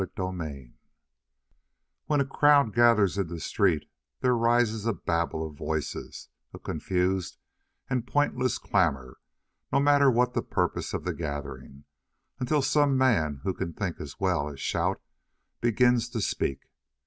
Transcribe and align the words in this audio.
CHAPTER 0.03 0.15
22 0.23 0.73
When 2.07 2.21
a 2.21 2.25
crowd 2.25 2.73
gathers 2.73 3.19
in 3.19 3.27
the 3.27 3.39
street, 3.39 3.87
there 4.21 4.35
rises 4.35 4.87
a 4.87 4.93
babel 4.93 5.45
of 5.45 5.55
voices, 5.55 6.29
a 6.55 6.57
confused 6.57 7.37
and 7.87 8.07
pointless 8.07 8.57
clamor, 8.57 9.19
no 9.71 9.79
matter 9.79 10.09
what 10.09 10.33
the 10.33 10.41
purpose 10.41 10.95
of 10.95 11.03
the 11.03 11.13
gathering, 11.13 11.83
until 12.39 12.63
some 12.63 12.97
man 12.97 13.41
who 13.43 13.53
can 13.53 13.73
think 13.73 14.01
as 14.01 14.19
well 14.19 14.49
as 14.49 14.59
shout 14.59 14.99
begins 15.61 16.09
to 16.09 16.21
speak. 16.21 16.63